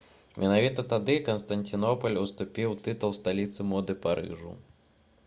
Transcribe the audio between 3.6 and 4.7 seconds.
моды парыжу